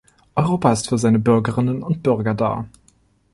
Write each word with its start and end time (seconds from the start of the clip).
Europa 0.35 0.71
ist 0.73 0.89
für 0.89 0.97
seine 0.97 1.19
Bürgerinnen 1.19 1.83
und 1.83 2.01
Bürger 2.01 2.33
da. 2.33 2.65